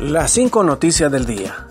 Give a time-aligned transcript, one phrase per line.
[0.00, 1.66] Las cinco noticias del día.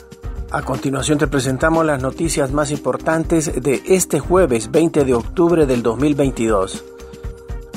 [0.52, 5.82] A continuación te presentamos las noticias más importantes de este jueves 20 de octubre del
[5.82, 6.86] 2022.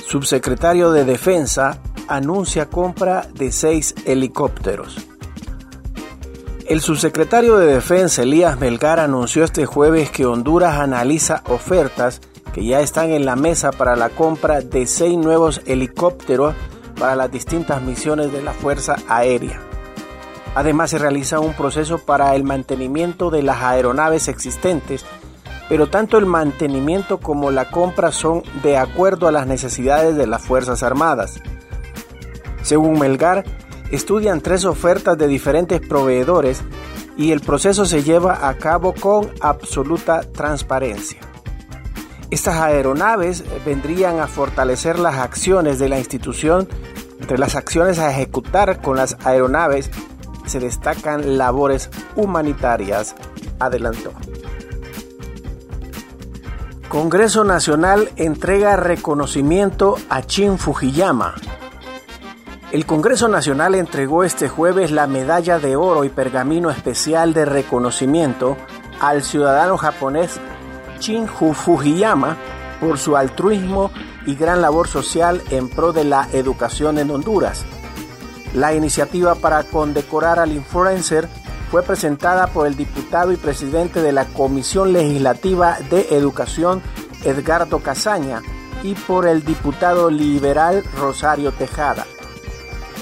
[0.07, 4.99] Subsecretario de Defensa anuncia compra de seis helicópteros.
[6.67, 12.21] El subsecretario de Defensa Elías Melgar anunció este jueves que Honduras analiza ofertas
[12.53, 16.55] que ya están en la mesa para la compra de seis nuevos helicópteros
[17.01, 19.72] para las distintas misiones de la Fuerza Aérea.
[20.55, 25.05] Además se realiza un proceso para el mantenimiento de las aeronaves existentes,
[25.69, 30.43] pero tanto el mantenimiento como la compra son de acuerdo a las necesidades de las
[30.43, 31.41] Fuerzas Armadas.
[32.63, 33.45] Según Melgar,
[33.91, 36.63] estudian tres ofertas de diferentes proveedores
[37.17, 41.21] y el proceso se lleva a cabo con absoluta transparencia.
[42.31, 46.69] Estas aeronaves vendrían a fortalecer las acciones de la institución
[47.21, 49.91] entre las acciones a ejecutar con las aeronaves
[50.47, 53.15] se destacan labores humanitarias,
[53.59, 54.13] adelantó.
[56.89, 61.35] Congreso Nacional entrega reconocimiento a Chin Fujiyama.
[62.71, 68.57] El Congreso Nacional entregó este jueves la medalla de oro y pergamino especial de reconocimiento
[69.01, 70.39] al ciudadano japonés
[70.99, 72.37] Chin Fujiyama
[72.81, 73.91] por su altruismo
[74.27, 77.65] y gran labor social en pro de la educación en Honduras.
[78.55, 81.29] La iniciativa para condecorar al influencer
[81.71, 86.83] fue presentada por el diputado y presidente de la Comisión Legislativa de Educación,
[87.25, 88.43] Edgardo Casaña,
[88.83, 92.05] y por el diputado liberal Rosario Tejada.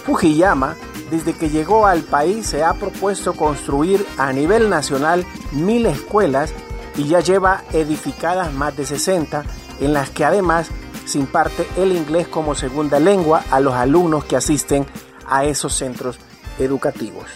[0.05, 0.77] Fujiyama,
[1.11, 6.55] desde que llegó al país, se ha propuesto construir a nivel nacional mil escuelas
[6.97, 9.44] y ya lleva edificadas más de 60,
[9.81, 10.69] en las que además
[11.06, 14.87] se imparte el inglés como segunda lengua a los alumnos que asisten
[15.31, 16.19] a esos centros
[16.59, 17.27] educativos.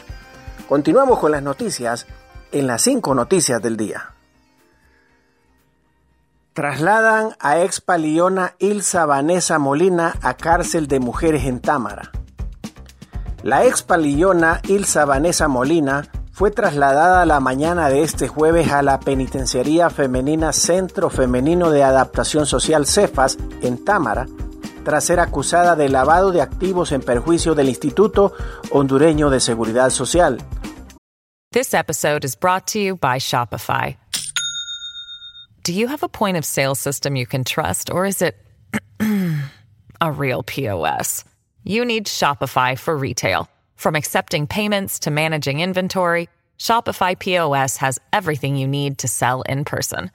[0.68, 2.06] Continuamos con las noticias
[2.52, 4.10] en las cinco noticias del día.
[6.52, 12.12] Trasladan a ex paliona Ilsa Vanessa Molina a cárcel de mujeres en Támara.
[13.42, 19.00] La ex paliona Ilsa Vanessa Molina fue trasladada la mañana de este jueves a la
[19.00, 24.26] Penitenciaría Femenina Centro Femenino de Adaptación Social CEFAS en Támara
[24.84, 28.32] tras ser acusada de lavado de activos en perjuicio del Instituto
[28.70, 30.38] Hondureño de Seguridad Social.
[31.52, 33.96] This episode is brought to you by Shopify.
[35.62, 38.36] Do you have a point of sale system you can trust, or is it
[40.00, 41.24] a real POS?
[41.62, 43.48] You need Shopify for retail.
[43.76, 46.28] From accepting payments to managing inventory,
[46.58, 50.10] Shopify POS has everything you need to sell in person.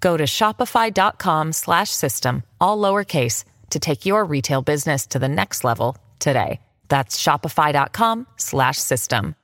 [0.00, 5.64] Go to shopify.com slash system, all lowercase to take your retail business to the next
[5.64, 6.60] level today.
[6.88, 9.34] That's shopify.com/system.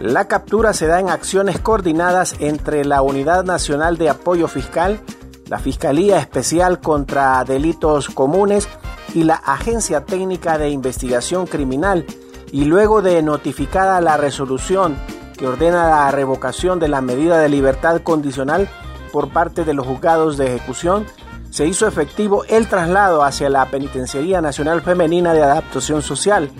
[0.00, 4.98] La captura se da en acciones coordinadas entre la Unidad Nacional de Apoyo Fiscal,
[5.46, 8.66] la Fiscalía Especial contra Delitos Comunes
[9.14, 12.06] y la Agencia Técnica de Investigación Criminal,
[12.50, 14.96] y luego de notificada la resolución
[15.36, 18.68] que ordena la revocación de la medida de libertad condicional
[19.12, 21.06] por parte de los juzgados de ejecución,
[21.50, 26.50] se hizo efectivo el traslado hacia la Penitenciaría Nacional Femenina de Adaptación Social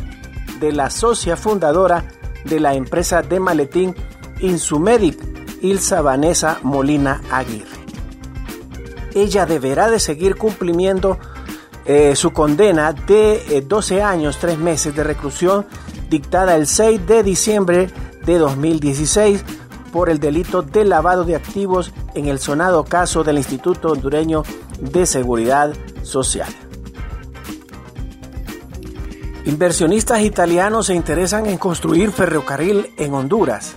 [0.59, 2.05] de la socia fundadora
[2.45, 3.95] de la empresa de maletín
[4.41, 5.19] Insumedic,
[5.63, 7.81] Ilsa Vanessa Molina Aguirre.
[9.15, 11.19] Ella deberá de seguir cumpliendo
[11.85, 15.67] eh, su condena de 12 eh, años, 3 meses de reclusión
[16.09, 17.91] dictada el 6 de diciembre
[18.25, 19.45] de 2016
[19.93, 24.43] por el delito de lavado de activos en el sonado caso del Instituto Hondureño
[24.81, 25.73] de Seguridad
[26.03, 26.49] Social.
[29.47, 33.75] Inversionistas italianos se interesan en construir ferrocarril en Honduras.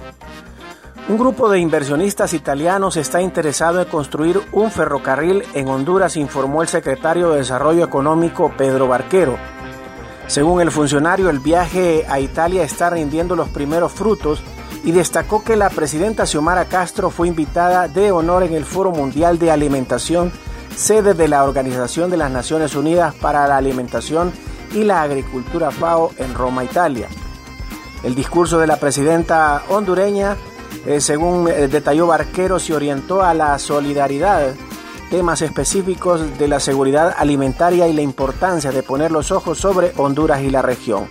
[1.10, 6.70] Un grupo de inversionistas italianos está interesado en construir un ferrocarril en Honduras, informó el
[6.70, 9.38] secretario de Desarrollo Económico Pedro Barquero.
[10.28, 14.42] Según el funcionario, el viaje a Italia está rindiendo los primeros frutos
[14.84, 19.40] y destacó que la presidenta Xiomara Castro fue invitada de honor en el Foro Mundial
[19.40, 20.32] de Alimentación,
[20.76, 24.32] sede de la Organización de las Naciones Unidas para la Alimentación
[24.74, 27.08] y la Agricultura FAO en Roma, Italia.
[28.04, 30.36] El discurso de la presidenta hondureña,
[30.86, 34.54] eh, según eh, detalló Barquero, se orientó a la solidaridad,
[35.10, 40.42] temas específicos de la seguridad alimentaria y la importancia de poner los ojos sobre Honduras
[40.42, 41.08] y la región.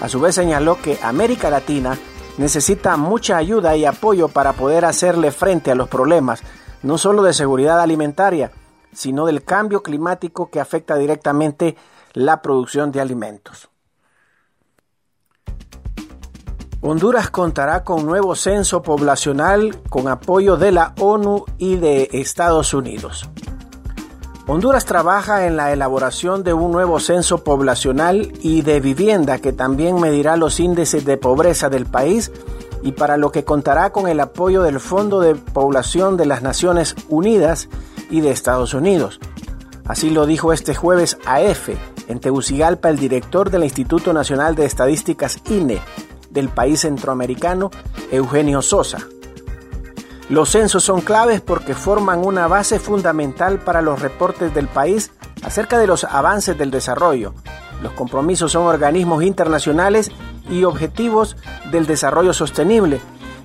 [0.00, 1.98] A su vez señaló que América Latina
[2.38, 6.42] necesita mucha ayuda y apoyo para poder hacerle frente a los problemas,
[6.82, 8.50] no solo de seguridad alimentaria,
[8.94, 11.76] sino del cambio climático que afecta directamente
[12.12, 13.68] la producción de alimentos.
[16.80, 23.26] Honduras contará con nuevo censo poblacional con apoyo de la ONU y de Estados Unidos.
[24.46, 29.98] Honduras trabaja en la elaboración de un nuevo censo poblacional y de vivienda que también
[29.98, 32.30] medirá los índices de pobreza del país
[32.82, 36.94] y para lo que contará con el apoyo del Fondo de Población de las Naciones
[37.08, 37.70] Unidas
[38.10, 39.20] y de Estados Unidos.
[39.86, 41.70] Así lo dijo este jueves AF
[42.08, 45.80] en Tegucigalpa el director del Instituto Nacional de Estadísticas INE
[46.30, 47.70] del país centroamericano,
[48.10, 48.98] Eugenio Sosa.
[50.28, 55.12] Los censos son claves porque forman una base fundamental para los reportes del país
[55.42, 57.34] acerca de los avances del desarrollo.
[57.82, 60.10] Los compromisos son organismos internacionales
[60.50, 61.36] y objetivos
[61.70, 63.00] del desarrollo sostenible.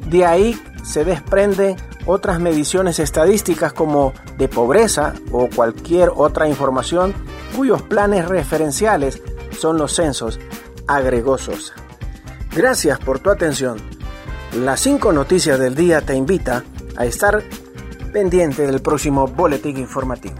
[0.08, 1.76] De ahí se desprenden
[2.10, 7.14] otras mediciones estadísticas como de pobreza o cualquier otra información
[7.56, 9.22] cuyos planes referenciales
[9.52, 10.40] son los censos,
[10.88, 11.74] agregó Sosa.
[12.56, 13.78] Gracias por tu atención.
[14.54, 16.64] Las cinco noticias del día te invita
[16.98, 17.44] a estar
[18.12, 20.38] pendiente del próximo boletín informativo.